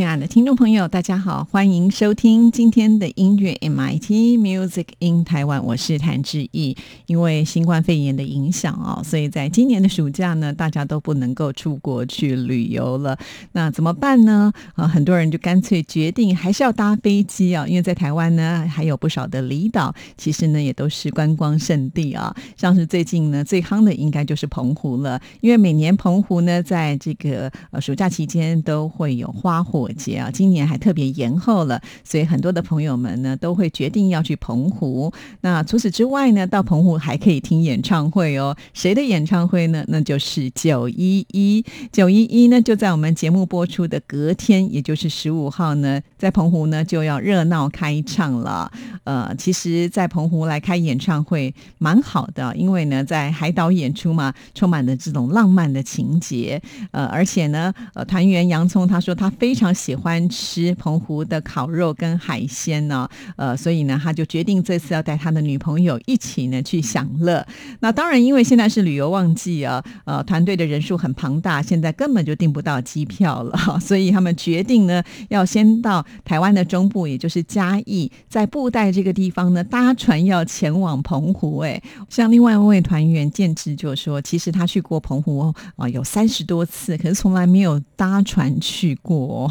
[0.00, 6.74] 亲爱的听众朋友，大家好，欢迎收听今天的音乐 MIT Music in Taiwan，我是谭志毅。
[7.04, 13.18] 因为新冠肺炎的影响啊，所以在今年的暑假呢，大家都不能够出国去旅游了。
[13.52, 14.50] 那怎么办呢？
[14.74, 22.34] 啊，很多人就干脆决定还是要搭飞机啊，因为在台湾呢还有不少的离岛，其实呢也都是观光胜地啊。
[22.56, 29.89] 像是最近呢最夯的应该就是澎湖了，因为每年澎湖呢在这个呃暑假期间都会有花火。
[29.92, 35.12] 节啊，今年还特别延后了，所以很多的朋友们呢都会决定要去澎湖。
[35.40, 38.54] 那除此之外呢，到澎湖还可以听演唱会哦。
[38.74, 39.82] 谁的演唱会呢？
[39.88, 41.64] 那就是九一一。
[41.90, 48.70] 九一一呢，就在我们节目播出的隔天，也就是十五号呢，在澎湖呢就要热闹开唱了。
[49.04, 56.60] 呃，其实，在澎湖来开演唱会蛮好的，因为呢，在海岛演出嘛，充满了这种浪漫的情节。
[56.90, 59.70] 呃，而且呢，呃，团员洋葱他说他非常。
[59.80, 67.46] 喜欢吃澎湖的烤肉跟海鲜呢，呃，所以呢，他就决定这次要带他的女朋友一起呢去享乐。
[67.80, 81.60] 那当然，因为现在是旅游旺季啊，呃，团队的人数很庞大，现在根本就订不到机票了， 所以他们决定呢，要先到台湾的中部，也就是嘉义，在布袋这个地方呢搭船要前往澎湖。
[81.60, 89.50] 哎，像另外一位团员建志就说，其实他去过澎湖啊，有三十多次，可是从来没有搭船去过。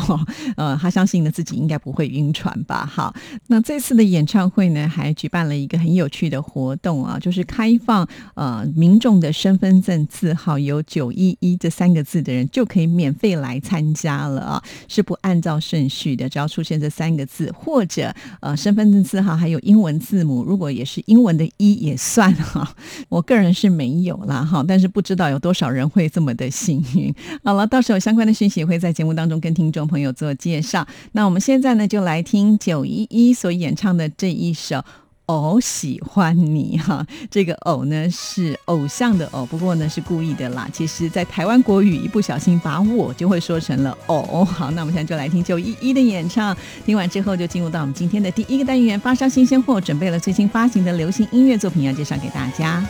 [0.56, 2.85] 呃，他相信呢自己应该不会晕船吧？
[2.85, 3.13] 好，
[3.47, 22.75] 那这次的演唱会呢，还举办了一个很有趣的活动啊，就是开放呃民众的身份证字号有九一一这三个字的人就可以免费来参加了啊，是不按照顺序的，只要出现这三个字或者呃身份证字号还有英文字母，如果也是英文的一也算哈。
[23.09, 27.13] 我个人是没有啦哈，但是不知道有多少人会这么的幸运。
[27.44, 29.98] 好了，到时候相关的讯息会在节目当中跟听众朋友。
[29.99, 34.77] 有做介绍，那我们现在呢就来听九一一所演唱的这一首
[35.27, 40.67] 《偶喜欢你》哈，这个“偶”呢是偶像的“偶”，不过呢是故意的啦。
[40.73, 44.43] 其实，在台湾国语一不小心把我就会说成了“偶”。
[44.43, 52.83] 好，那我们现在就来听九一一的演唱，听完之后就进入到我们今天的第一个单元——发烧新鲜货，准备了最新发行的流行音乐作品要介绍给大家。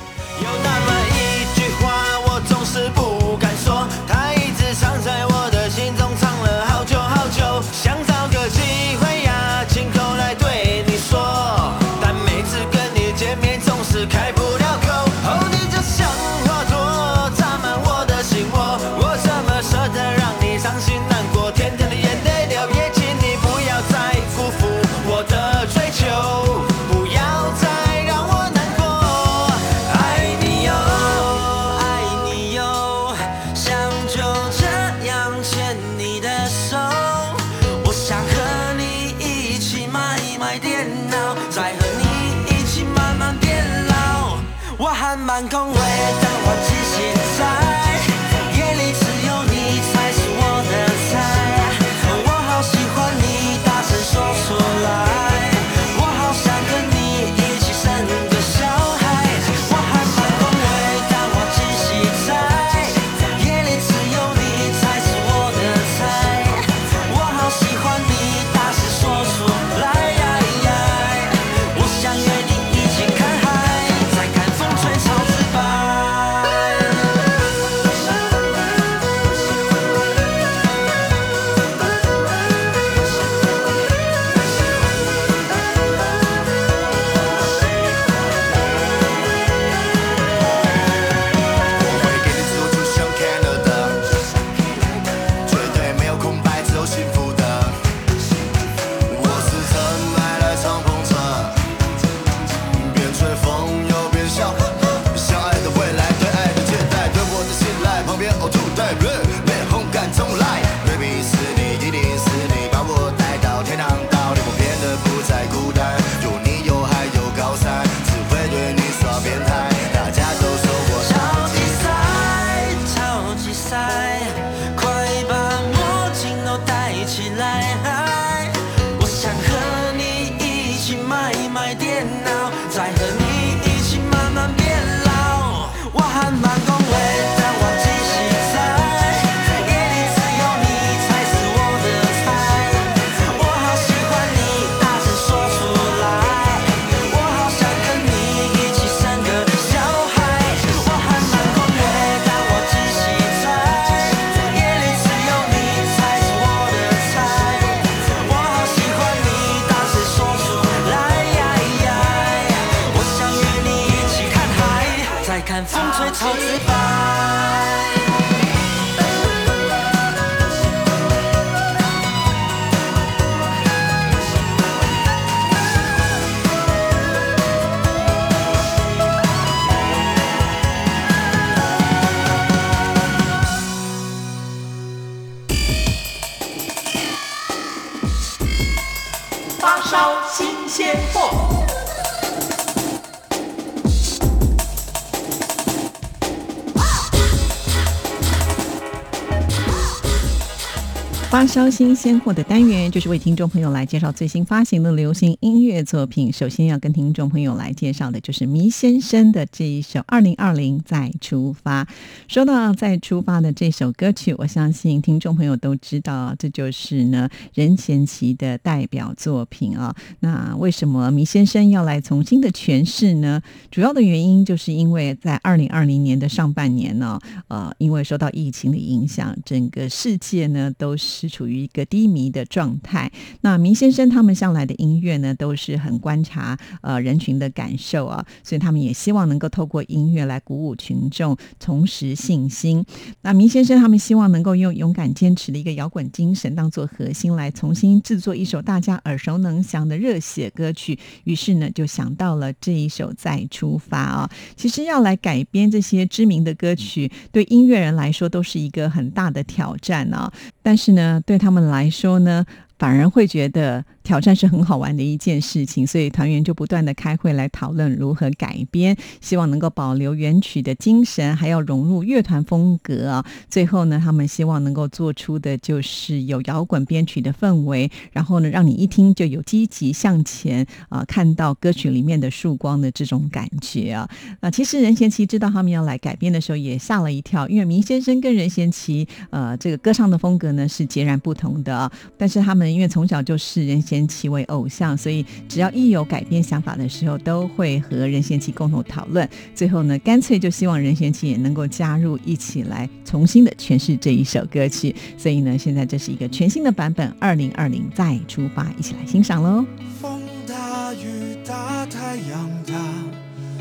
[201.50, 206.32] 烧新鲜货的单元，就是为听众朋友来介绍最新发行的流行音乐作品。
[206.32, 211.84] 首先要跟听众朋友来介绍的，就是迷先生的这一首《二零二零再出发》。
[212.28, 219.96] 说到再出发的这首歌曲，我相信听众朋友都知道，这就是呢任贤齐的代表作品啊。
[220.20, 223.42] 那为什么迷先生要来重新的诠释呢？
[223.72, 231.28] 主要的原因就是因为在二零二零年的上半年呢，呃，因为受到疫情的影响，整个世界呢都是。
[231.40, 233.10] 处于一个低迷的状态。
[233.40, 242.84] 那明先生他们向来的音乐呢，都是很观察呃人群的感受啊，所以他们也希望能够透过音乐来鼓舞群众，重拾信心。
[243.22, 251.00] 那明先生他们希望能够用勇敢坚持的一个摇滚精神当做核心，来重新制作一首大家耳熟能详的热血歌曲。
[251.24, 254.30] 于是呢，就想到了这一首《再出发》啊。
[254.58, 260.30] 其实要来改编这些知名的歌曲，对音乐人来说都是一个很大的挑战啊。
[260.62, 261.24] 但是呢。
[261.30, 262.44] 对他们来说呢，
[262.80, 263.86] 反而会觉得。
[264.04, 273.26] 挑战是很好玩的一件事情，所以团员就不断的开会来讨论如何改编，希望能够保留原曲的精神，还要融入乐团风格啊。
[273.50, 284.10] 最后呢，他们希望能够做出的就是有摇滚编曲的氛围，然后呢，让你一听就有积极向前啊，看到歌曲里面的曙光的这种感觉啊。
[284.42, 294.00] 那其实任贤齐知道他们要来改编的时候也吓了一跳，因为明先生跟任贤齐呃这个歌唱的风格呢是截然不同的，但是他们因为从小就是任贤。
[294.00, 299.28] 任贤齐为偶像，所以只要一有改变想法的时候，都会和任贤齐共同讨论。
[299.54, 304.96] 最后呢，干脆就希望任贤齐也能够加入，一起来重新的诠释这一首歌曲。
[305.18, 309.66] 所以呢，现在这是一个全新的版本，二零二零再出发，一起来欣赏喽。
[310.00, 312.74] 风大雨大太阳大，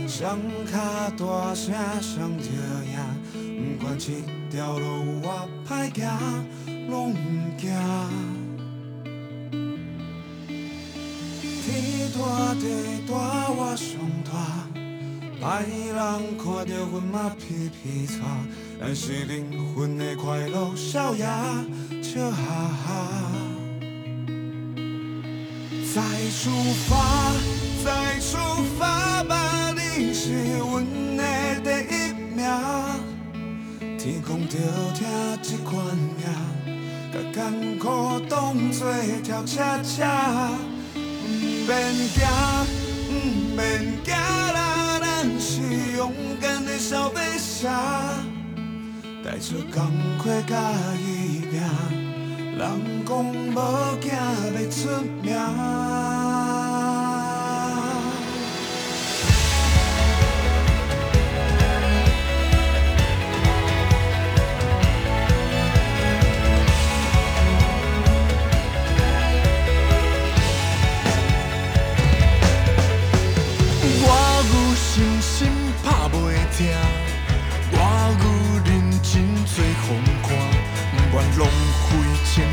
[0.06, 0.38] 想
[0.70, 2.50] 卡大声上着
[2.92, 4.12] 呀，不管这
[4.54, 4.86] 条路
[5.22, 6.44] 我歹行，
[12.60, 14.30] 地大我上大，
[15.40, 15.46] 歹
[15.94, 15.96] 人
[16.36, 18.16] 看到阮嘛皮皮擦，
[18.80, 21.64] 但是灵魂的快乐笑呀
[22.02, 22.86] 笑哈哈。
[25.94, 26.50] 再出
[26.86, 27.32] 发，
[27.84, 28.36] 再出
[28.78, 30.84] 发吧，你是阮
[31.16, 31.22] 的
[31.62, 32.38] 第一名。
[33.98, 34.56] 天公着
[34.94, 35.06] 听
[35.42, 35.74] 这款
[36.16, 36.26] 命，
[37.12, 38.92] 甲艰苦当作
[39.24, 40.50] 跳恰恰。
[41.68, 42.24] 免惊，
[43.06, 43.12] 不
[43.54, 45.60] 免惊啦，咱是
[45.98, 47.68] 勇敢的小飞侠，
[49.22, 49.84] 带出工
[50.18, 50.56] 课甲
[50.96, 51.60] 伊拼，
[52.56, 54.88] 人讲无惊要出
[55.22, 56.37] 名。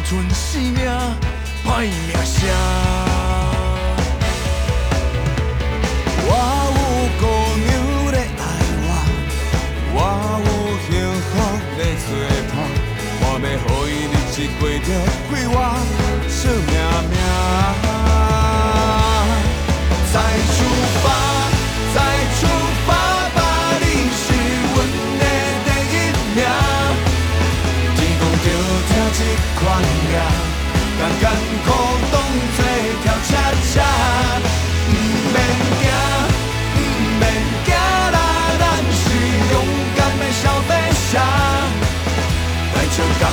[0.05, 0.85] 存性命
[1.65, 2.84] 歹命声，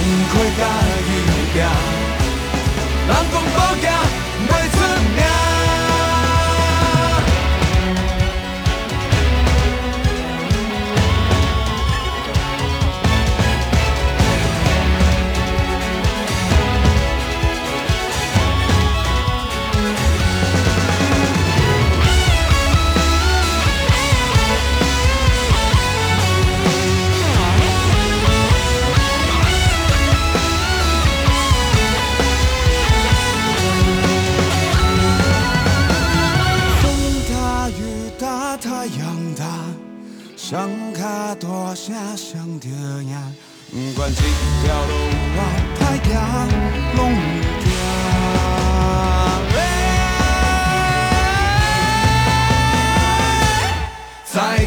[0.02, 0.62] 带着工课甲
[1.06, 1.10] 伊
[1.52, 1.62] 拼，
[3.06, 3.91] 人讲无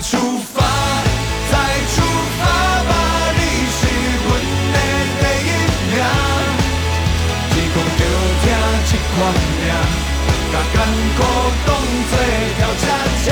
[0.08, 0.18] 出
[0.54, 0.62] 发，
[1.52, 1.54] 再
[1.96, 1.96] 出
[2.38, 2.42] 发
[2.84, 2.94] 吧，
[3.34, 3.42] 你
[3.76, 3.80] 是
[4.22, 4.28] 阮
[4.72, 4.76] 的
[5.20, 5.50] 第一
[5.90, 5.94] 名。
[7.50, 8.00] 天公着
[8.44, 8.46] 听
[8.86, 9.66] 这款命，
[10.52, 10.78] 甲艰
[11.18, 11.20] 苦
[11.66, 11.68] 当
[12.12, 12.14] 作
[12.56, 12.86] 跳恰
[13.26, 13.28] 恰。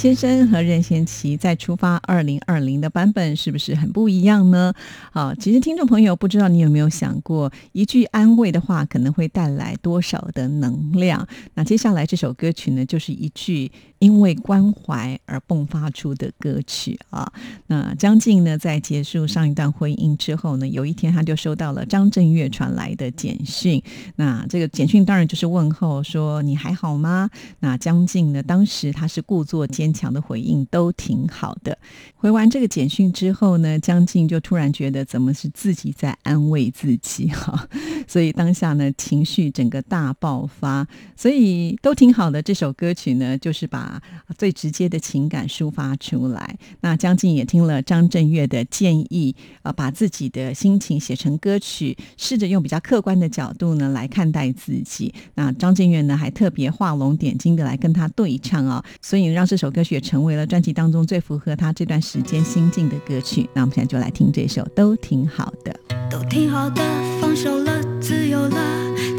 [0.00, 4.72] 先生和任贤齐在出发二零二零的版本是不是很不一样呢？
[5.12, 11.28] 好，其实听众朋友不知道你有没有想过，一句安慰的话可能会带来多少的能量？
[11.52, 17.30] 那接下来这首歌曲呢，就是一句因为关怀而迸发出的歌曲啊。
[17.66, 23.82] 那张晋呢，在结束上一段婚姻之后呢，有一天他就收到了张震岳传来的简讯。
[24.16, 27.28] 那这个简讯当然就是问候，说你还好吗？
[27.58, 31.76] 那江静呢，当时他是故作坚强的回应，都挺好的。
[32.14, 37.68] 回完这个简讯之后呢，江静就突然觉得怎么是自己在安慰自己哈，
[38.06, 42.42] 所以当下呢情绪整个大爆发，所以都挺好的。
[42.42, 44.00] 这首歌曲呢，就是把
[44.36, 46.58] 最直接的情感抒发出来。
[46.80, 55.14] 那江静也听了张震岳的建议，呃，把自己的心情写成歌曲，试着用比较客观的角度呢来看待自己。
[55.34, 63.48] 那张震岳呢还特别画龙点睛的来跟他对唱啊、所以让这首歌曲也成为了专辑当中最符合他这段时间心境的歌曲。
[63.54, 65.74] 那我们现在就来听这首，都挺好的。
[66.10, 66.82] 都挺好的，
[67.20, 68.56] 放手了，自由了，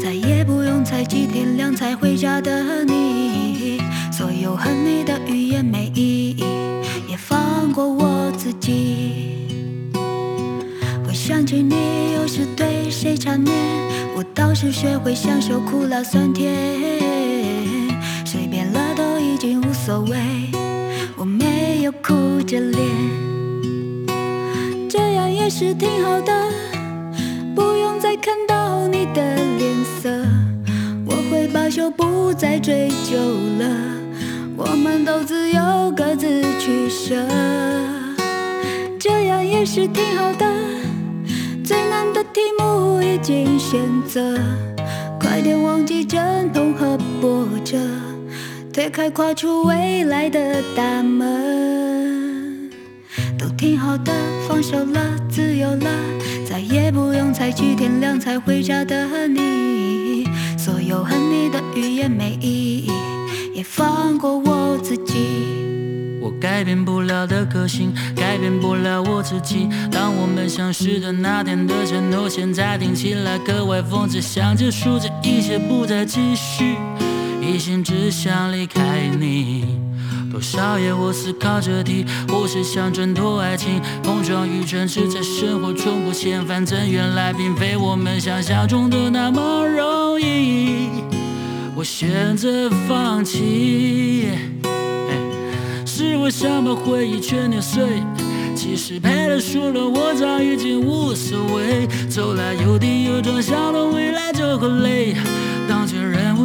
[0.02, 3.80] 再也不用猜忌天亮才回家的你。
[4.12, 6.44] 所有恨你的语言没意义，
[7.08, 9.90] 也放过我自己。
[11.04, 11.74] 会想起你，
[12.14, 13.54] 又是对谁缠绵，
[14.14, 16.52] 我倒是学会享受苦辣酸甜，
[18.94, 20.16] 都已经无所谓，
[21.16, 22.80] 我没有哭着脸。
[24.88, 26.32] 这样也是挺好的，
[27.54, 30.10] 不用再看到你的脸色，
[31.06, 33.16] 我会罢休，不再追究
[33.58, 33.66] 了，
[34.56, 37.14] 我们都自由各自取舍，
[38.98, 40.46] 这样也是挺好的。
[41.64, 44.38] 最难的题目已经选择，
[45.18, 47.78] 快点忘记阵痛和波折，
[48.72, 52.70] 推开跨出未来的大门。
[53.38, 54.10] 都挺好的，
[54.48, 54.98] 放手了，
[55.28, 55.90] 自由了，
[56.48, 60.26] 再也不用猜忌天亮才回家的你。
[60.56, 62.90] 所有恨你的语言没意义，
[63.54, 65.26] 也放过我自己。
[66.22, 69.68] 我改变不了的个性，改变不了我自己。
[69.90, 74.18] 当我们相识的那天的承诺，现在听起来格外讽刺。
[74.18, 76.76] 想结束这一切，不再继续，
[77.52, 79.78] 一心只想离开你。
[80.30, 90.88] 多少夜我思考这题，我是想挣脱爱情，碰撞与真实在生活中不嫌反正原来并非我们想象中的那么容易。
[91.74, 94.30] 我选择放弃。
[95.84, 97.84] 是我想把回忆全碾碎。
[98.54, 101.86] 其实赔了输了，我早已经无所谓。
[102.08, 105.14] 走来有地有撞，想到未来就会累。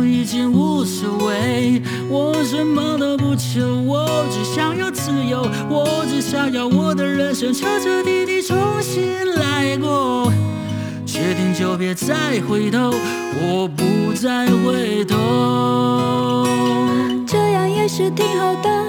[0.03, 9.03] 已经无所谓，我什么都不求，我只想要自由，我只想要我的人生彻彻底底重新
[9.35, 10.31] 来过。
[11.05, 12.93] 决定就别再回头，
[13.41, 16.45] 我不再回头。
[17.25, 18.85] 这样也是挺好的。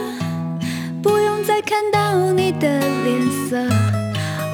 [1.02, 3.56] 不用再看到你的脸色，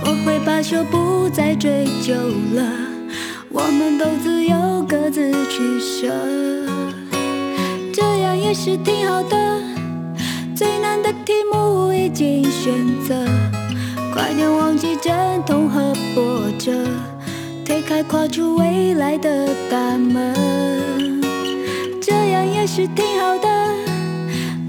[0.04, 2.14] 我会罢休，不再追究
[2.54, 2.83] 了。
[3.56, 6.12] 我们都自由各自取舍，
[7.92, 9.62] 这样也是挺好的。
[10.56, 12.74] 最难的题目已经选
[13.06, 13.14] 择，
[14.12, 15.14] 快点忘记阵
[15.46, 16.72] 痛和波折，
[17.64, 21.22] 推开跨出未来的大门，
[22.02, 23.48] 这样也是挺好的。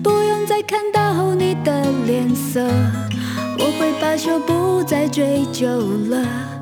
[0.03, 2.61] 不用再看到你的脸色，
[3.57, 5.67] 我会罢休，不再追究
[6.11, 6.54] 了。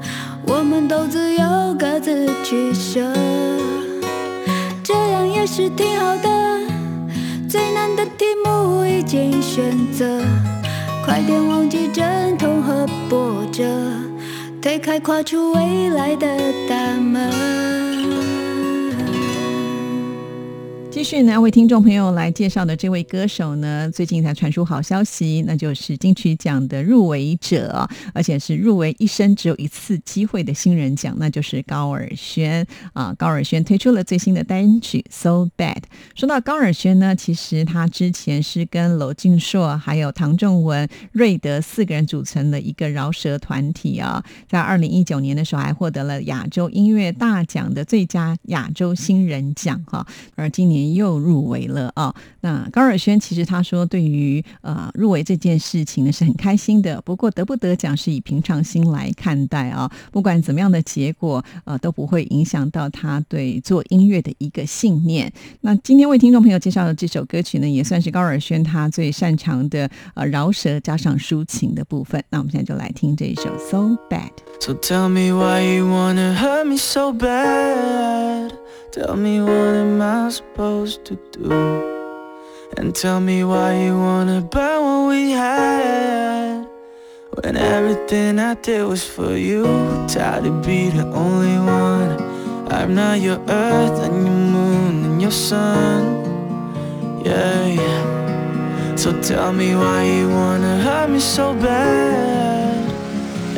[0.45, 3.01] 我们都自由各自取舍，
[4.83, 6.59] 这样也是挺好的。
[7.49, 10.21] 最难的题目已经选择，
[11.05, 13.63] 快点忘记阵痛和波折，
[14.61, 16.27] 推开跨出未来的
[16.67, 17.72] 大门。
[20.93, 33.11] 继续呢，为听众朋友来介绍的这位歌手呢，最近才传出好消息，那就是金曲奖的入围者，而且是入围一生只有一次机会的新人奖，那就是高尔宣啊。
[33.17, 35.77] 高尔宣推出了最新的单曲《So Bad》。
[36.13, 50.82] 说到高尔宣呢，其实他之前是跟娄俊硕、还有唐仲文、瑞德四个人组成的一个饶舌团体啊，在二零一九年的时候还获得了亚洲音乐大奖的最佳亚洲新人奖哈，而今年。
[50.91, 52.13] 又入围了啊！
[52.41, 57.01] 那高尔轩其实他说，对于呃入围这件事情呢是很开心的。
[57.01, 65.31] 不过得不得奖是以平常心来看待啊，不管怎么样的结果，呃都不会影响到他对做音乐的一个信念。
[65.61, 72.23] 那今天为听众朋友介绍的这首歌曲呢，也算是高尔轩他最擅长的呃饶舌加上抒情的部分。
[72.29, 74.29] 那我们现在就来听这一首《So Bad》。
[74.59, 78.51] So tell me why you wanna hurt me so bad.
[78.91, 81.51] Tell me what am I supposed to do?
[82.77, 86.67] And tell me why you wanna burn what we had.
[87.37, 89.63] When everything I did was for you.
[90.07, 92.11] Tired to be the only one.
[92.71, 96.01] I'm not your earth and your moon and your sun.
[97.23, 98.95] Yeah, yeah.
[98.95, 102.91] So tell me why you wanna hurt me so bad.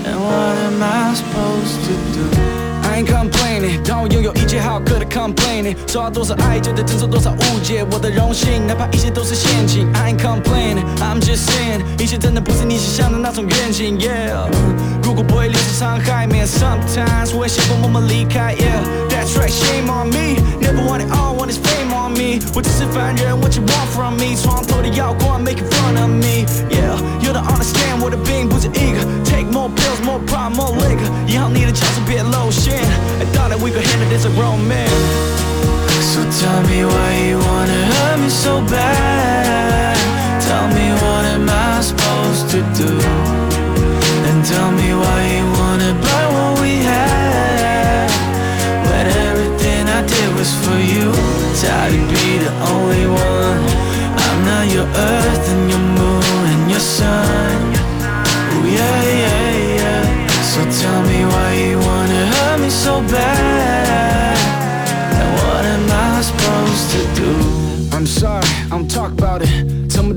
[0.07, 2.64] And what am I supposed to do?
[2.94, 9.88] I ain't complaining，当我拥有一切好客的 complaining，受到多少爱就得承受多少误解，我的荣幸，哪怕一切都是陷阱。
[9.94, 13.98] I ain't complaining，I'm just saying，一切真的不是你想象的那种愿景。
[13.98, 14.48] Yeah，
[15.02, 18.54] 如果不会留下伤害，man sometimes 我会想过默默离开。
[18.56, 22.40] Yeah，that's right，shame on me，never want it all，want is fame on me。
[22.54, 24.36] 我只是凡人，what you want from me？
[24.36, 31.11] 床头的耀光，making fun of me。Yeah，you don't understand 我的病不止一个 Take more pills, more prime, more liquor.
[31.27, 32.79] Y'all need a chance to be a lotion.
[33.19, 34.87] I thought that we could handle this a grown man.
[36.11, 39.99] So tell me why you wanna hurt me so bad.
[40.47, 42.91] Tell me what am I supposed to do?
[44.31, 48.07] And tell me why you wanna burn what we had.
[48.87, 51.11] When everything I did was for you.
[51.59, 53.61] Tired to be the only one.
[54.25, 55.45] I'm not your earth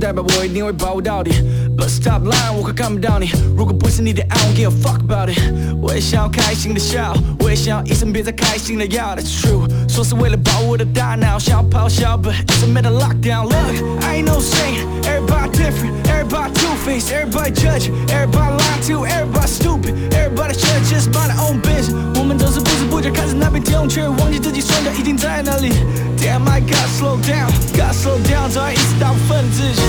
[0.09, 1.31] 代表我一定会把握到底
[1.77, 5.39] But stop lying，我快看不到你如果不是你的爱，我 give a fuck about it
[5.83, 16.54] 我也想要开心的笑，我也想要一生别再开心的药 That's true，说是为了保护我的大脑，想要咆哮，But it's a mental lockdown Look, I ain't no saint Everybody different, everybody
[16.54, 21.94] two-faced Everybody judge, everybody lying to Everybody stupid, everybody should just mind their own business
[22.20, 25.72] 我们都是不知不觉开始那边跳，却忘记自己双脚已经在哪里
[26.18, 29.82] Damn, I gotta slow down, gotta slow down 早已意识到分自己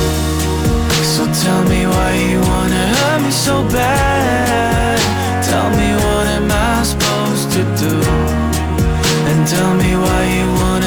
[1.14, 4.98] So tell me why you wanna hurt me so bad
[5.42, 8.02] Tell me what am I supposed to do
[9.28, 10.77] And tell me why you wanna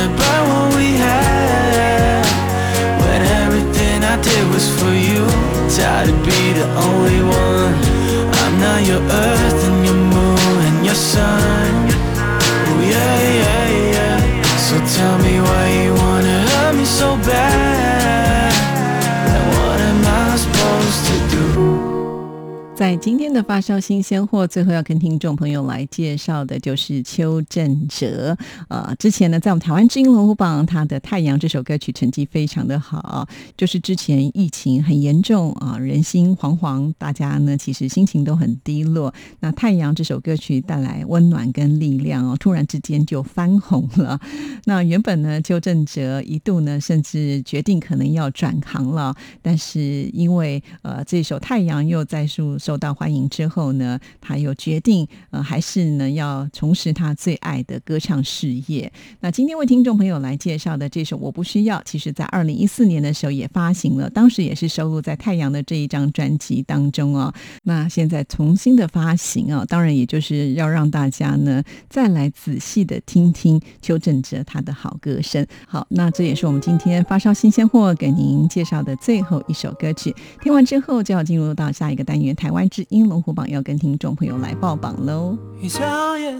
[22.83, 28.37] 在今天的发烧新鲜货，最后要跟听众朋友来介绍的就是邱振哲。
[28.67, 33.29] 呃，之前呢，在我们台湾知音龙虎榜，他的《太阳》这首歌曲成绩非常的好。
[33.57, 39.15] 就是之前疫情很严重啊，人心惶惶，大家呢其实心情都很低落。
[39.39, 44.19] 那《太阳》这首歌曲带来温暖跟力量哦，突然之间就翻红了。
[44.65, 58.91] 那原本呢，邱振哲一度呢，甚至决定可能要转行了，但是因为呃这首《太阳》又再受受到欢迎之后呢，他又决定呃还是呢要重拾他最爱的歌唱事业。
[59.21, 67.31] 那今天为听众朋友来介绍的这首《我不需要》，其实在二零一四年的时候也发行了，当时也是收录在《太阳》的这一张专辑当中哦。
[67.65, 75.47] 那现在重新的发行啊，当然也就是要让大家呢再来仔细的听听邱振哲他的好歌声。
[75.69, 80.15] 好，那这也是我们今天发烧新鲜货给您介绍的最后一首歌曲。
[80.41, 82.51] 听完之后就要进入到下一个单元台。
[82.53, 85.37] 湾之音龙虎榜要跟听众朋友来报榜喽。
[85.61, 86.37] 一眨眼，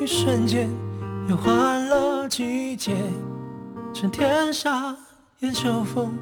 [0.00, 0.68] 一瞬间，
[1.28, 2.96] 又换了季节。
[3.94, 4.96] 趁天沙
[5.40, 6.12] 掩秋风，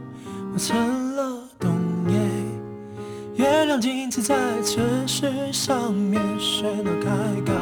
[0.53, 1.71] 我成了冬
[2.09, 2.19] 夜。
[3.37, 7.11] 月亮镜子在城市上面喧闹开
[7.47, 7.53] 高，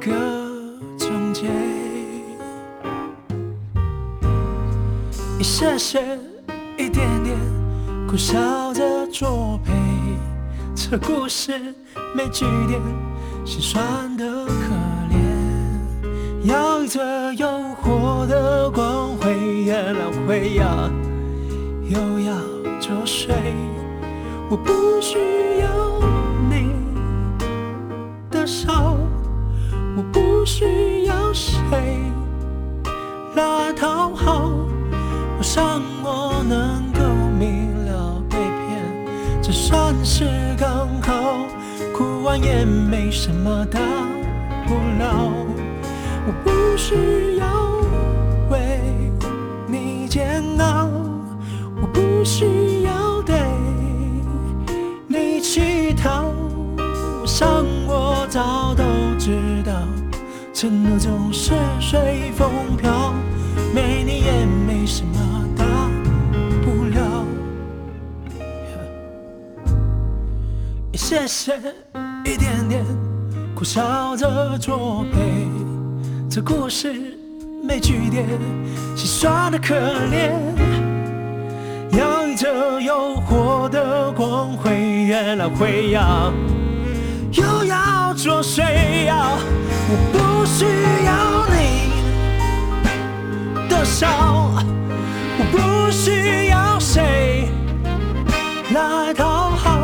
[0.00, 0.10] 各
[0.96, 1.50] 种结。
[5.38, 6.18] 一些些，
[6.78, 7.36] 一点点，
[8.08, 9.93] 苦笑着作陪。
[10.74, 11.52] 这故事
[12.14, 12.80] 没句点，
[13.44, 14.52] 心酸的可
[15.08, 16.48] 怜。
[16.48, 17.48] 要一则诱
[17.80, 20.90] 惑的光辉，也来回呀，
[21.88, 22.34] 又要
[22.80, 23.32] 作祟。
[24.50, 25.16] 我不需
[25.60, 25.68] 要
[26.50, 26.72] 你
[28.30, 28.72] 的手，
[29.96, 32.02] 我不需要谁
[33.36, 34.50] 来讨好。
[35.38, 37.00] 我想我能够
[37.38, 37.73] 明，
[39.46, 40.24] 这算是
[40.56, 41.46] 刚好。
[41.92, 43.78] 哭完也没什么大
[44.66, 45.30] 不了。
[46.26, 47.46] 我不需要
[48.48, 48.80] 为
[49.68, 50.88] 你煎熬，
[51.78, 53.36] 我不需要对
[55.06, 56.24] 你乞讨。
[57.20, 57.46] 我想
[57.86, 58.82] 我早都
[59.18, 59.72] 知道，
[60.54, 63.12] 承诺总是随风飘，
[63.74, 65.20] 没你也没什么
[70.94, 71.58] 一些些，
[72.24, 72.84] 一点点，
[73.52, 75.18] 苦笑着作陪。
[76.30, 77.18] 这故事
[77.64, 78.24] 没句点，
[78.94, 80.30] 心酸的可怜。
[81.98, 84.70] 要一则诱惑的光辉，
[85.08, 86.32] 越来回呀，
[87.32, 88.62] 又要作祟
[89.06, 89.32] 呀。
[89.90, 90.64] 我不需
[91.04, 91.90] 要你
[93.68, 94.06] 的笑，
[95.38, 97.48] 我不需要谁
[98.72, 99.83] 来讨好。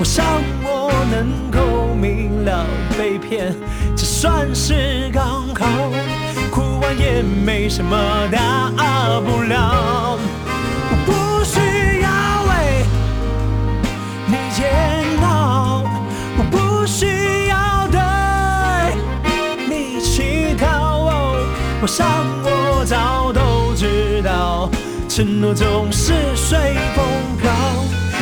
[0.00, 0.24] 我想
[0.62, 2.64] 我能够明了
[2.96, 3.54] 被骗，
[3.94, 5.66] 这算是刚好。
[6.50, 7.94] 哭完也没什么
[8.32, 8.70] 大
[9.20, 10.18] 不了。
[10.90, 11.60] 我不需
[12.00, 12.08] 要
[12.48, 12.82] 为
[14.26, 14.72] 你煎
[15.22, 15.84] 熬，
[16.38, 18.00] 我不需要对
[19.68, 21.10] 你乞讨。
[21.82, 22.06] 我想
[22.42, 24.70] 我早都知道，
[25.10, 26.58] 承诺总是随
[26.96, 27.04] 风
[27.38, 27.52] 飘，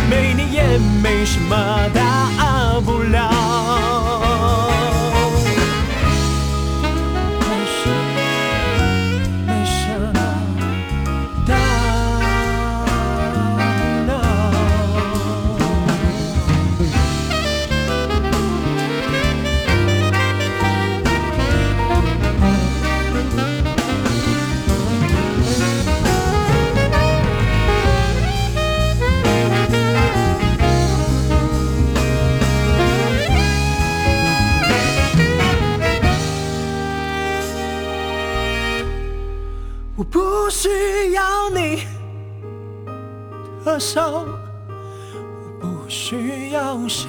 [0.08, 4.17] 没你也没什么大不了。
[43.78, 44.24] 手，
[45.60, 47.08] 我不需要谁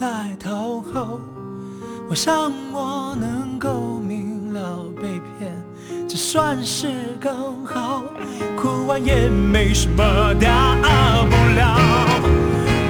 [0.00, 1.20] 来讨好。
[2.10, 5.54] 我想我能够明了被骗，
[6.08, 8.02] 这算是刚好。
[8.56, 10.02] 哭完也没什么
[10.40, 10.74] 大
[11.30, 11.76] 不了。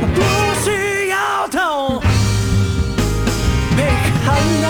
[0.00, 0.20] 我不
[0.62, 2.00] 需要痛。
[3.76, 3.82] 被
[4.24, 4.24] 看
[4.62, 4.66] 到，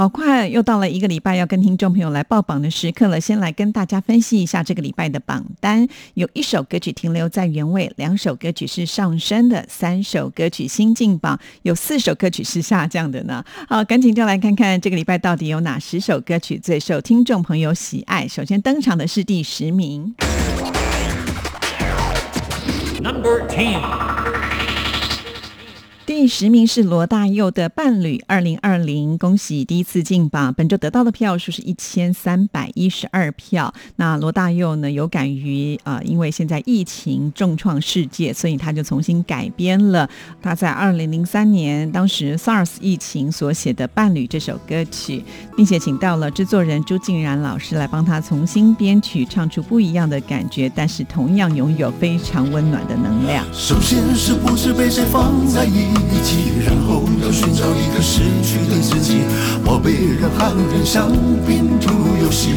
[0.00, 3.20] 好快又到了一个礼拜要跟听众朋友来报榜的时刻了。
[3.20, 13.44] 先来跟大家分析一下这个礼拜的榜单，有一首歌曲停留在原位，两首歌曲是上升的，三首歌曲新进榜，有四首歌曲是下降的呢。
[13.68, 18.26] 好，赶紧就来看看这个礼拜到底有哪十首歌曲最受听众朋友喜爱。
[18.26, 20.14] 首先登场的是第十名。
[23.02, 24.39] Number Ten。
[26.20, 30.52] 第十名是罗大佑的《伴侣》，二零二零，恭喜第一次进榜。
[30.52, 33.72] 本周得到的票数是一千三百一十二票。
[33.96, 40.06] 那罗大佑呢，有感于呃，因为现在疫情重创世界，所以他就重新改编了
[40.42, 45.24] 他在二零零三年当时 SARS 疫情所写的《伴侣》这首歌曲，
[45.56, 53.42] 并且请到了制作人朱静然老师来帮他重新编曲，唱出不一样的感觉，但是同样拥有非常温暖的能量。
[53.54, 59.22] 首先是不是被谁放在一一起，然后要寻找一个失去的自己。
[59.64, 61.10] 我被人和人像
[61.46, 61.90] 拼图
[62.22, 62.50] 游戏。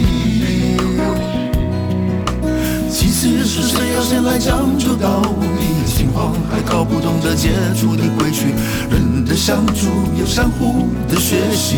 [2.89, 8.54] 其实是谁要先来讲出道理，情况还搞不懂得接触的规矩，
[8.89, 9.88] 人的相处
[10.20, 11.78] 要相互的学习。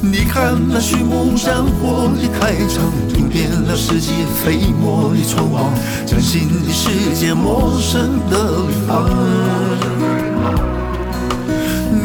[0.00, 4.12] 你看那序幕战火的开场，突变了世界
[4.44, 5.72] 飞沫的存亡，
[6.04, 9.08] 将新的世界陌生的旅航。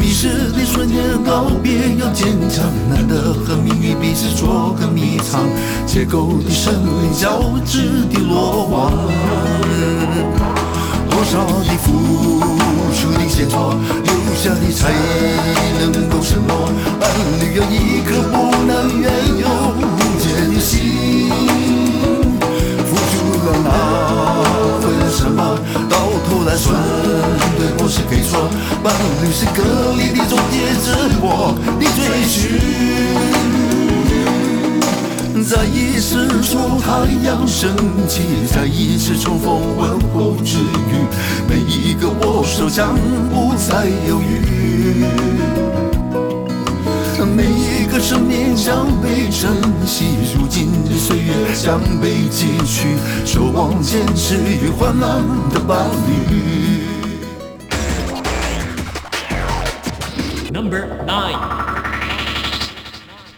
[0.00, 5.42] 迷失的瞬间告别要坚强，难得和命运彼此做个迷藏，
[5.86, 8.92] 结构的生命交织的落网。
[11.22, 11.86] 多少的付
[12.92, 14.92] 出的献错，留下的才
[15.78, 16.68] 能够什么。
[16.98, 17.08] 伴
[17.38, 19.08] 侣有一颗不能怨
[19.38, 19.46] 尤
[19.78, 19.80] 无
[20.18, 21.30] 解的心，
[22.84, 23.12] 付出
[23.46, 23.70] 了那
[24.80, 25.56] 份什么，
[25.88, 25.96] 到
[26.28, 26.74] 头来算
[27.56, 28.50] 对或是给错。
[28.82, 33.61] 伴侣是隔离的终结，自我的追寻。
[35.44, 37.74] 再一次出太阳升
[38.06, 41.04] 起，再一次重逢问候之余，
[41.48, 42.94] 每一个握手将
[43.28, 45.04] 不再犹豫，
[47.34, 49.50] 每一个生命将被珍
[49.84, 56.86] 惜，如今的岁月将被汲取，守望坚持与患难的伴侣。
[60.52, 61.61] Number Nine。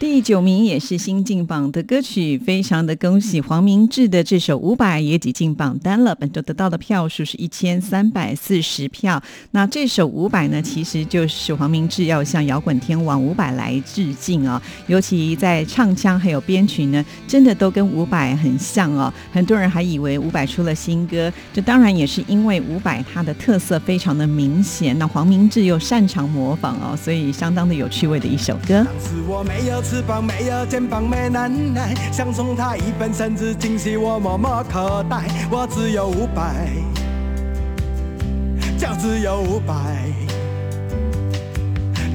[0.01, 6.15] 第九名也是新进榜的歌曲，非常的恭喜黄明志的这首《五百》也挤进榜单了。
[6.15, 9.23] 本周得到的票数是一千三百四十票。
[9.53, 19.13] 那这首《五百》呢，其实就是黄明志要向摇滚天王伍佰来致敬啊、尤其在唱腔还有编曲呢，真的都跟伍佰很像哦。
[19.33, 28.85] 很多人还以为伍佰出了新歌，这当然也是因为伍佰他的特色非常的明显，那黄明志又擅长模仿哦，所以相当的有趣味的一首歌。
[29.95, 36.67] 翅膀，没有肩膀，没能耐，想送他一份甚至惊喜，我默默口袋，我只有五百，
[38.77, 39.75] 就只有五百。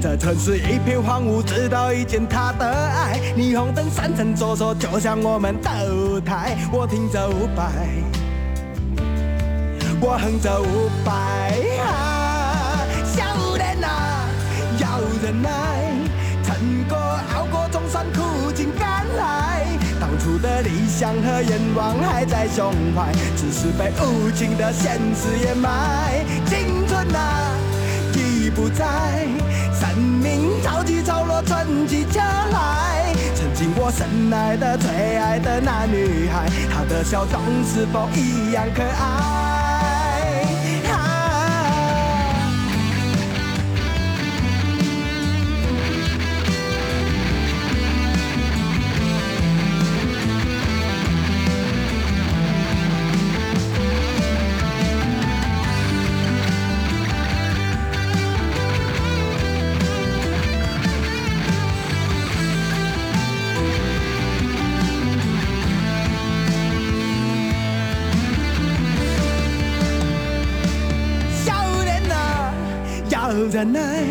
[0.01, 3.17] 这城市一片荒芜，直到遇见他的爱。
[3.37, 6.57] 霓虹灯闪闪烁烁，就像我们的舞台。
[6.73, 7.63] 我听着五百，
[10.01, 11.55] 我哼着五百。
[11.79, 14.27] 啊，少年啊，
[14.79, 15.49] 要忍耐，
[20.37, 26.23] 的理想和愿望还在胸怀，只是被无情的现实掩埋。
[26.45, 27.51] 青春啊，
[28.13, 29.25] 已不在。
[29.73, 33.13] 生命潮起潮落，春去秋来。
[33.33, 39.38] 曾经我深爱的、最爱的那女孩，她的笑容是否一样可爱？
[73.47, 74.03] 忍耐，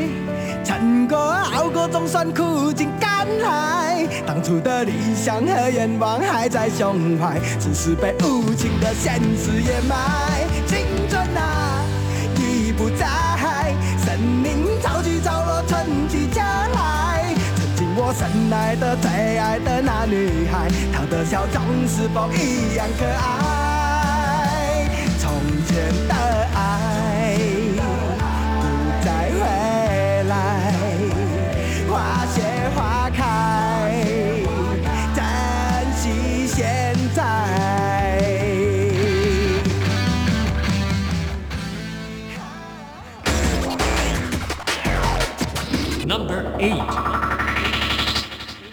[0.65, 4.07] 撑过熬过总算苦尽甘来。
[4.27, 9.97] 当初的理想和愿望还在胸怀，只是被无情的现实掩埋。
[10.67, 11.83] 青春啊，
[12.37, 13.07] 已不在，
[14.05, 17.35] 生命潮起潮落，春去秋来。
[17.57, 23.68] 曾经我深爱的、最爱的那女孩，她的笑容是否一样可爱？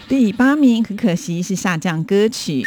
[0.08, 2.64] 第八名很可惜是下降歌曲。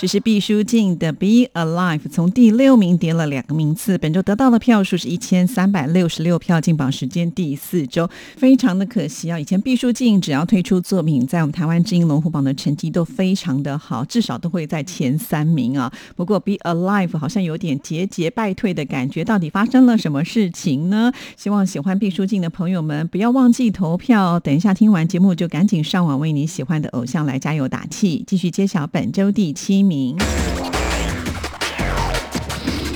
[0.00, 3.98] 这是毕书尽的《Be Alive》，从第六名跌了两个名次。
[3.98, 9.38] 本周得到的票数是一千三百六十六票，进榜时间第四周，非常的可惜啊！
[9.38, 15.92] 以前毕书尽只要推出作品，在我们台湾知音龙虎榜的成绩都非常的好，至少都会在前三名啊。
[16.16, 21.12] 不过《Be Alive》好像有点节节败退的感觉，到底发生了什么事情呢？
[21.36, 24.40] 希望喜欢毕书尽的朋友们不要忘记投票。
[24.40, 28.24] 等一下听完节目就赶紧上网为你喜欢的偶像来加油打气。
[28.26, 30.16] 继续揭晓本周第七名。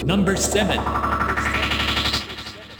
[0.07, 0.79] Number seven，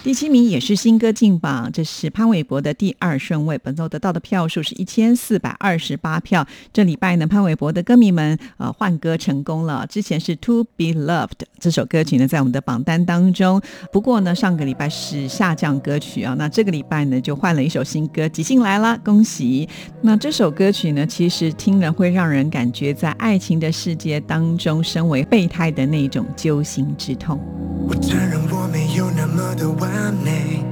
[0.05, 6.47] 第七名也是新歌进榜，这是潘玮柏的第二顺位，本周得到的票数是一千四百二十八票。
[6.75, 19.67] 这礼拜呢，潘玮柏的歌迷们呃换歌成功了，之前是《To Be Loved》这首歌曲呢在我们的榜单当中，不过呢上个礼拜是下降歌曲啊，那这个礼拜呢就换了一首新歌，即兴来了，恭喜！
[20.03, 27.41] 那这首歌曲呢，其实听了会让人感觉在爱情的世界当中，身为备胎的那种揪心之痛。
[27.87, 30.65] 我承认我没有那么的完美，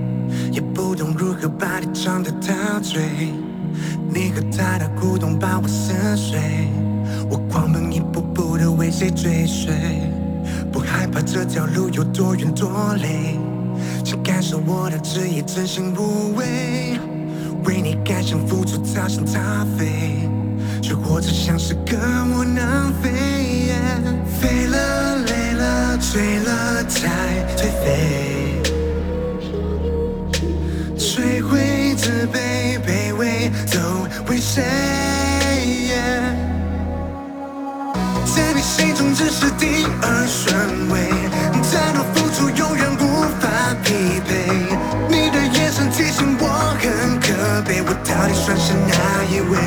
[0.51, 3.03] 也不懂如何把你唱得陶醉。
[4.09, 6.39] 你和他的互动把我撕碎，
[7.31, 9.73] 我狂奔一步步的为谁追随，
[10.71, 13.39] 不害怕这条路有多远多累，
[14.05, 16.99] 请感受我的执意真心无畏，
[17.65, 19.41] 为你甘心付出掏心掏
[19.79, 20.29] 肺，
[20.83, 21.97] 却活着像是个
[22.35, 23.11] 窝囊废，
[24.39, 27.09] 飞了累了醉了才
[27.57, 28.42] 颓废，
[31.03, 34.63] 摧毁自卑卑微都为谁？
[38.25, 40.55] 在你心中只是第二顺
[40.91, 41.11] 位，
[41.61, 43.49] 再多付出永远无法
[43.83, 44.47] 匹配。
[45.09, 46.47] 你的眼神提醒我
[46.79, 49.59] 很可悲，我到底算是哪一位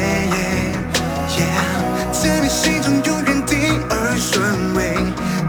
[1.36, 4.96] ？Yeah，在你心中永远第二顺位，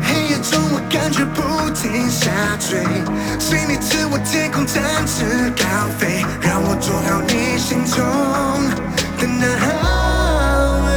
[0.03, 2.83] 黑夜中我感觉不停下坠，
[3.39, 5.25] 随你自我天空展翅，
[7.37, 7.99] 你心中
[9.19, 9.47] 的那
[10.87, 10.89] 位。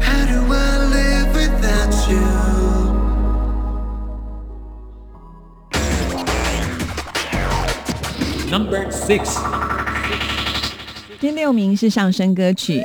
[0.00, 1.92] How do I live without
[8.48, 9.36] you?，Number six，
[11.18, 12.84] 第六名是上升歌曲。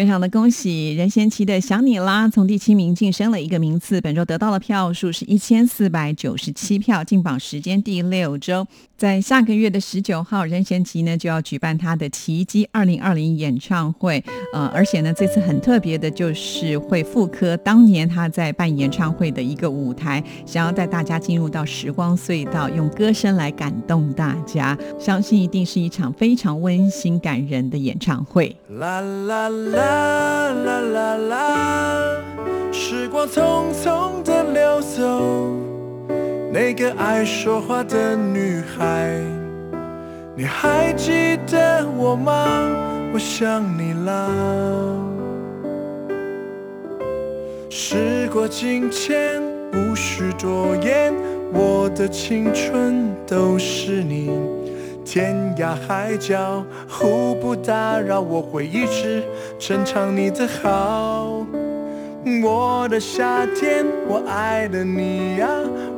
[0.00, 8.66] 非常的恭喜任贤齐的《想你啦》从第七名晋升了一个名次，本周得到的票数是一千四百九十七票，进榜时间第六周。
[8.96, 14.22] 在下个月的十九号，任贤齐呢就要举办他的《奇迹二零二零》演唱会，
[14.54, 28.54] 呃，而且呢这次很特别的就是会复刻当年他在办演唱会的一个舞台，想要带大家进入到时光隧道，用歌声来感动大家，相信一定是一场非常温馨感人的演唱会。
[28.68, 32.22] 啦啦啦啦啦啦啦，
[32.70, 35.56] 时光匆匆的流走，
[36.52, 39.10] 那个爱说话的女孩，
[40.36, 42.46] 你还记得我吗？
[43.12, 44.30] 我想你啦。
[47.68, 51.12] 时过境迁，无需多言，
[51.52, 54.30] 我的青春都是你。
[55.12, 59.24] 天涯海角互不打扰，我会一直
[59.58, 61.44] 珍藏你的好。
[62.44, 65.48] 我的夏天，我爱的你呀、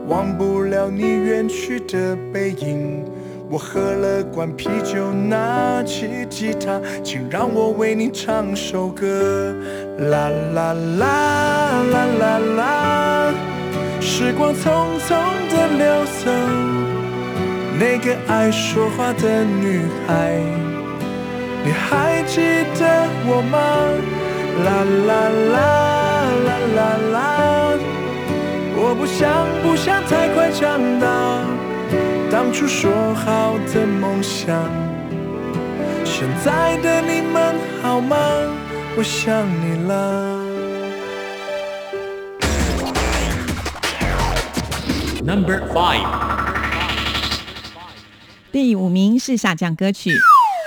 [0.09, 3.05] 忘不了你远去的背影。
[3.51, 9.55] 我喝了罐啤酒，拿起吉他，请让我为你唱首歌。
[9.99, 13.35] 啦啦啦啦啦啦，
[14.01, 15.11] 时光匆匆
[15.51, 16.72] 的流走。
[17.83, 20.39] 那个爱说话的女孩，
[21.65, 22.41] 你还记
[22.79, 23.59] 得我吗？
[24.65, 24.69] 啦
[25.09, 25.11] 啦
[25.53, 25.59] 啦
[26.47, 26.81] 啦啦
[27.13, 27.19] 啦，
[28.77, 29.19] 我不想
[29.65, 31.09] 不想太快长大，
[32.31, 34.55] 当初说好的梦想。
[36.05, 38.17] 现在的你们好吗？
[38.97, 40.39] 我想你了。
[45.25, 46.07] Number five，
[48.53, 50.15] 第五名是下降歌曲。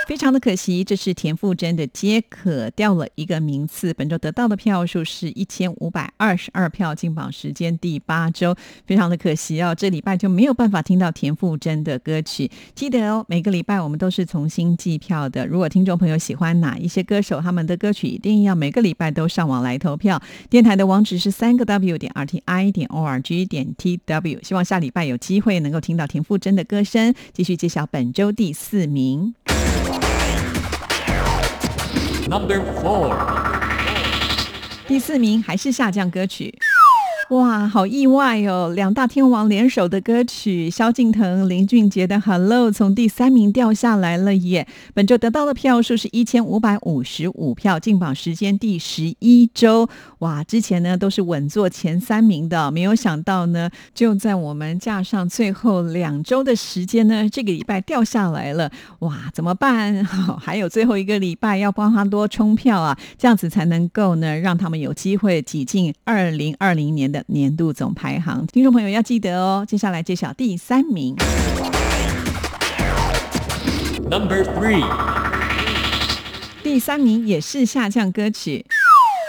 [0.05, 12.49] 非常的可惜，这是田馥甄的《皆可》掉了一个名次，本周得到的票数是一千五百二十二票，进榜时间第八周，非常的可惜哦，这礼拜就没有办法听到田馥甄的歌曲。
[12.75, 15.47] 记得哦，每个礼拜我们都是重新计票的。
[15.47, 20.21] 如果听众朋友喜欢哪一些歌手，他们的歌曲一定要每个礼拜都上网来投票。
[20.51, 24.39] 电台的网址是三个 w 点 r t i 点 o r g 点 t w。
[24.43, 27.11] 希望下礼拜有机会能够听到田馥甄的歌声。
[27.33, 29.33] 继续揭晓本周第四名。
[32.27, 33.15] Number four，
[34.87, 36.57] 第四名还是下降歌曲。
[37.29, 38.71] 哇，好意外哦！
[38.75, 44.67] 两大天王联手的歌曲，萧敬腾、林俊杰的《Hello》从第三名掉下来了耶。
[44.93, 49.89] 本周得到的票数是一千五百五十五票，进榜时间第十一周。
[50.19, 58.71] 哇，之前呢都是稳坐前三名的，没有想到呢，就在我们架上最后两周的时间呢，这个礼拜掉下来了。
[58.99, 60.05] 哇，怎么办？
[60.05, 68.45] 好还有最后一个礼拜要帮他多冲票啊，这样子才能够呢，让他们有机会挤进二零二零年年度总排行。
[68.47, 69.65] 听众朋友要记得哦。
[69.67, 71.15] 接下来揭晓第三名。
[74.09, 74.83] Number three，
[76.61, 78.65] 第三名也是下降歌曲。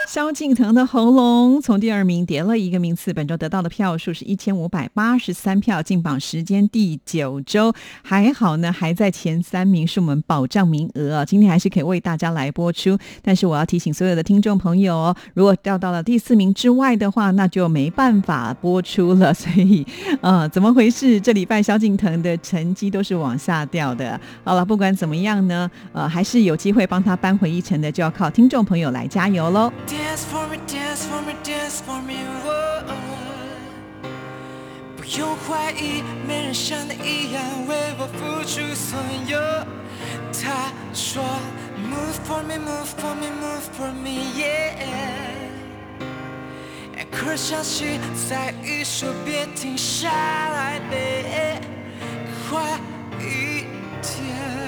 [0.07, 12.97] 萧敬腾的《喉咙》从第二名跌了一个名次，本周得到的票数是一千五百八十三票，进榜时间第九周，还好呢，还在前三名，是我们保障名额啊，今天还是可以为大家来播出。
[13.21, 19.33] 但是我要提醒所有的听众朋友哦，如果掉到了第四名之外的话，那就没办法播出了。
[19.33, 19.85] 所以，
[20.21, 21.19] 呃，怎么回事？
[21.19, 24.17] 这礼拜萧敬腾的成绩都是往下掉的。
[24.45, 29.69] 好了，不管怎么样呢，呃，还是有机会帮他扳回一城的，就要靠听众朋友来加油喽。
[29.96, 32.48] Dance for me, dance for me, dance for me，哦
[34.96, 39.38] 不用怀疑，没人像你一样为我付出所有。
[40.32, 41.22] 他说，
[41.76, 44.72] Move for me, move for me, move for me, yeah。
[47.10, 51.60] 可是相信在一说别停下来，别
[52.48, 52.78] 快
[53.20, 53.66] 一
[54.00, 54.65] 点。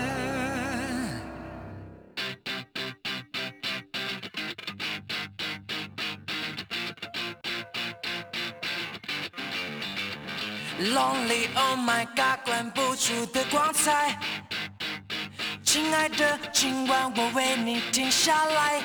[10.79, 14.17] Lonely, oh my god，关不住的光彩。
[15.61, 18.81] 亲爱的，今晚我为你停下来。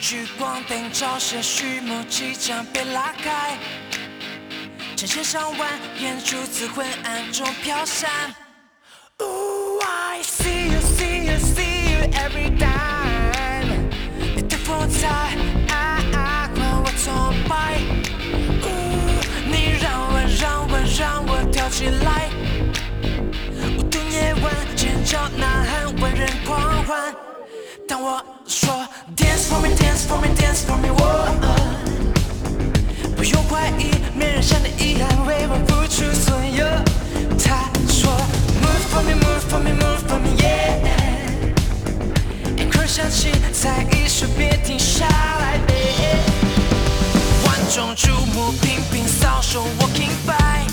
[0.00, 3.58] 聚光灯照射序幕即将被拉开，
[4.96, 5.68] 成千上万
[5.98, 8.08] 眼珠子昏暗中飘散。
[9.18, 13.90] Ooh, I see you, see you, see you every time。
[14.36, 15.08] 你的风采，
[15.74, 17.97] 啊啊，让我崇拜。
[21.58, 22.30] 跳起来。
[23.76, 27.12] 舞动夜晚，尖叫呐喊，万人狂欢。
[27.88, 28.86] 当我说
[29.16, 31.02] Dance for me, dance for me, dance for me，我
[33.16, 36.64] 不用怀疑，没人像你一样为我付出所有。
[37.42, 38.08] 他说
[38.62, 40.78] Move for me, move for me, move for me, yeah。
[42.56, 45.58] 一块响起，再一说别停下来。
[47.44, 50.68] 万众瞩目，频频扫手，Walking by，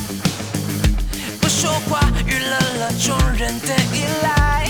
[1.66, 4.70] 说话，娱乐了众人的依赖。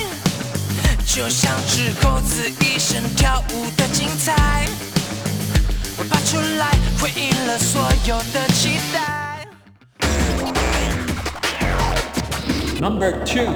[1.06, 4.66] 就像只猴子一生跳舞的精彩，
[5.98, 9.46] 我爬出来回应了所有的期待。
[12.80, 13.50] Number two，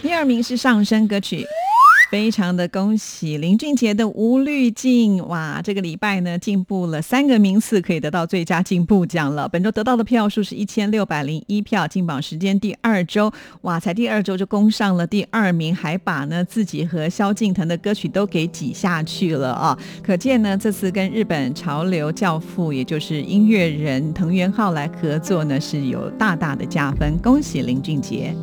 [0.00, 1.46] 第二名是上升歌曲。
[2.12, 5.62] 非常的恭喜林俊杰的《无滤镜》哇！
[5.64, 9.48] 这个礼拜呢进步了三个名次，可以得到最佳进步奖了。
[9.48, 13.32] 本周得到的票数是一千六百零一票，进榜时间第二周，
[13.62, 13.80] 哇！
[13.80, 19.78] 才第二周就攻上了第二名，还把呢自己和萧敬腾的歌曲都给挤下去了啊！
[20.02, 27.16] 可见呢这次跟日本潮流教父，也就是音乐人藤原浩来合作呢，是有大大的加分。
[27.22, 28.36] 恭喜林俊杰！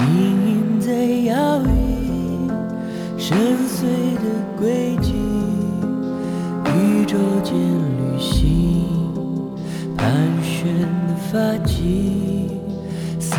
[0.00, 0.06] 隐
[0.46, 0.92] 隐在
[1.30, 1.68] 摇曳，
[3.16, 3.36] 深
[3.66, 3.82] 邃
[4.14, 4.24] 的
[4.58, 5.12] 轨迹，
[6.64, 8.86] 宇宙间旅行，
[9.96, 10.06] 盘
[10.42, 10.72] 旋
[11.06, 12.48] 的发髻，
[13.18, 13.38] 散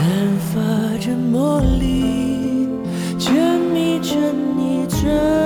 [0.54, 0.60] 发
[1.00, 2.68] 着魔力，
[3.18, 4.16] 沉迷着
[4.58, 5.39] 你，沉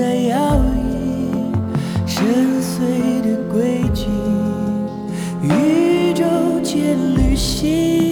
[0.00, 0.64] 在摇曳，
[2.06, 2.24] 深
[2.62, 4.06] 邃的轨迹，
[5.42, 6.24] 宇宙
[6.62, 8.09] 间旅行，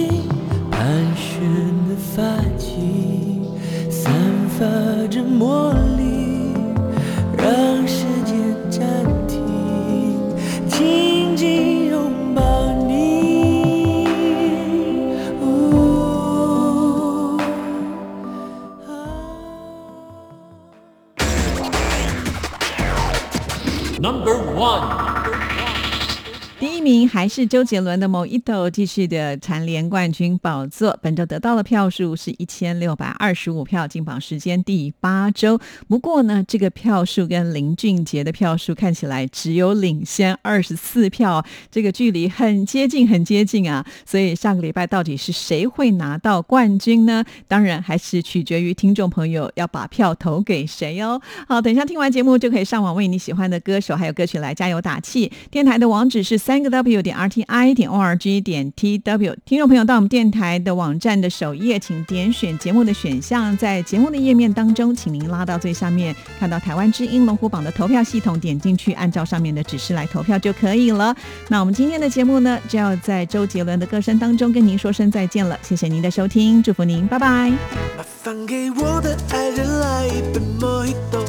[27.19, 30.97] 还是周杰伦的《某一头》，继续的蝉联冠军宝座。
[31.01, 35.59] 本周得到的票数是一千六百二十五票，进榜时间第八周。
[35.89, 43.85] 不过呢，这个票数跟林俊杰的票数看起来只有领先二十四票，这个距离很接近，很接近啊！
[44.05, 47.25] 所以下个礼拜到底是谁会拿到冠军呢？
[47.49, 51.21] 当然还是取决于听众朋友要把票投给谁哦。
[51.49, 55.29] 好，等一下听完节目就可以上网为你喜欢的歌手还有歌曲来加油打气。
[55.51, 59.35] 电台的网址是三个 W 点 R T I 点 O R G 点 T W。
[59.45, 71.15] 听众朋友到我们电台的网站的首页，请点选节目的选项，在节目的页面当中，请您拉到最下面，看到台湾之音龙虎榜的投票系统，点进去，按照上面的指示来投票就可以了。
[71.47, 77.49] 那我们今天的节目呢，就要在周杰伦的歌声当中跟您说声再见了，谢谢您的收听，祝福您，拜拜。
[77.49, 81.25] 麻烦给我的爱人来一杯 Mojito，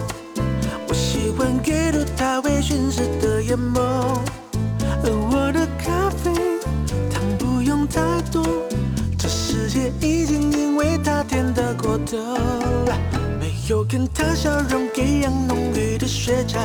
[0.89, 4.19] 我喜欢给入它微醺时的眼眸，
[10.01, 12.17] 已经因为他甜得过头，
[13.39, 16.59] 没有跟他笑容一样浓郁的雪茄，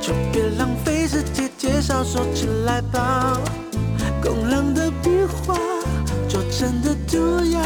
[0.00, 1.50] 就别浪费时间。
[1.58, 3.38] 介绍，收起来吧。
[4.22, 5.10] 工人的笔
[5.44, 5.54] 画
[6.26, 7.60] 就真的涂鸦，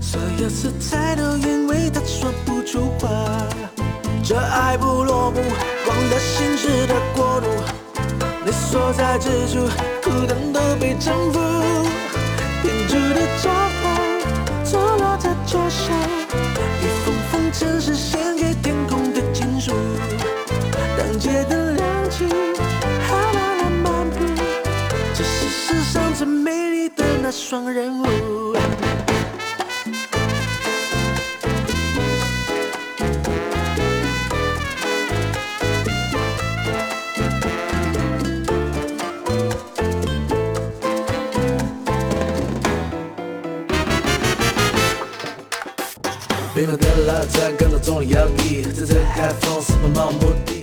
[0.00, 3.08] 所有色彩都因为他说不出话。
[4.24, 5.40] 这爱不落幕，
[5.84, 7.46] 光的心事的国度，
[8.44, 9.68] 你所在之处，
[10.02, 11.38] 孤单都被征服。
[12.62, 13.50] 天主的招
[14.70, 15.92] 坐落在桌上，
[16.80, 19.72] 一封封城市献给天空的情书。
[20.96, 22.24] 当街灯亮起，
[23.02, 24.16] 还慢慢漫步。
[25.12, 28.59] 这是世上最美丽的那双人舞。
[46.60, 50.59] 冰冷的拉扎感到重力摇曳，在这个海风四奔漫无目的。